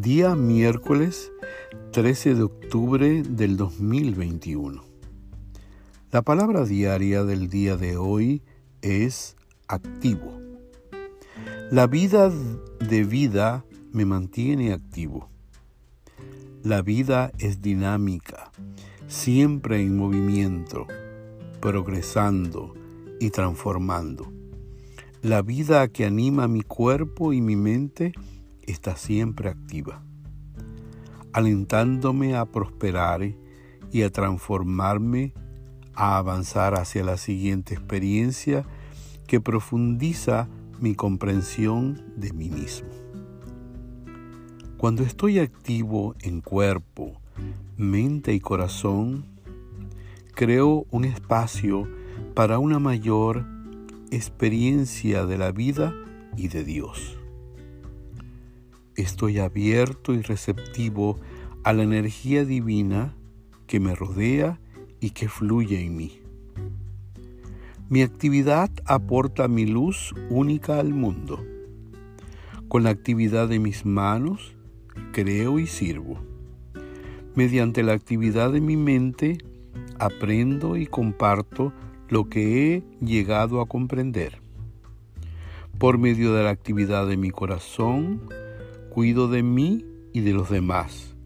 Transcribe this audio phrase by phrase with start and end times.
[0.00, 1.30] Día miércoles
[1.92, 4.82] 13 de octubre del 2021.
[6.10, 8.42] La palabra diaria del día de hoy
[8.82, 9.36] es
[9.68, 10.40] activo.
[11.70, 12.32] La vida
[12.80, 15.30] de vida me mantiene activo.
[16.64, 18.50] La vida es dinámica,
[19.06, 20.88] siempre en movimiento,
[21.60, 22.74] progresando
[23.20, 24.32] y transformando.
[25.22, 28.12] La vida que anima mi cuerpo y mi mente
[28.66, 30.02] está siempre activa,
[31.32, 33.22] alentándome a prosperar
[33.90, 35.32] y a transformarme,
[35.94, 38.64] a avanzar hacia la siguiente experiencia
[39.26, 40.48] que profundiza
[40.80, 42.88] mi comprensión de mí mismo.
[44.76, 47.20] Cuando estoy activo en cuerpo,
[47.76, 49.24] mente y corazón,
[50.34, 51.88] creo un espacio
[52.34, 53.46] para una mayor
[54.10, 55.94] experiencia de la vida
[56.36, 57.18] y de Dios.
[58.96, 61.18] Estoy abierto y receptivo
[61.64, 63.16] a la energía divina
[63.66, 64.60] que me rodea
[65.00, 66.20] y que fluye en mí.
[67.88, 71.44] Mi actividad aporta mi luz única al mundo.
[72.68, 74.54] Con la actividad de mis manos,
[75.12, 76.20] creo y sirvo.
[77.34, 79.38] Mediante la actividad de mi mente,
[79.98, 81.72] aprendo y comparto
[82.08, 84.38] lo que he llegado a comprender.
[85.78, 88.20] Por medio de la actividad de mi corazón,
[88.94, 91.16] cuido de mí y de los demás.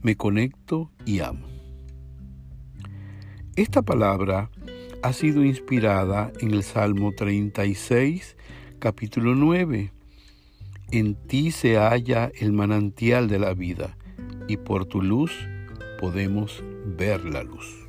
[0.00, 1.46] Me conecto y amo.
[3.54, 4.50] Esta palabra
[5.02, 8.34] ha sido inspirada en el Salmo 36,
[8.78, 9.92] capítulo 9.
[10.90, 13.98] En ti se halla el manantial de la vida
[14.48, 15.30] y por tu luz
[16.00, 16.64] podemos
[16.96, 17.87] ver la luz.